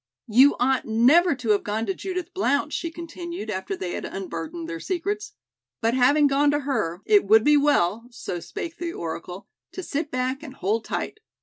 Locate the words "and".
10.41-10.55